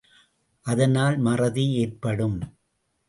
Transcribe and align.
அதனால் 0.65 1.17
மறதி 1.17 1.65
ஏற்படும். 1.73 2.37